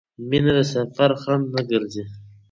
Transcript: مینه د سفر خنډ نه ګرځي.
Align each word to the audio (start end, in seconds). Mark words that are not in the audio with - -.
مینه 0.29 0.51
د 0.57 0.59
سفر 0.73 1.11
خنډ 1.21 1.45
نه 1.55 1.61
ګرځي. 1.69 2.03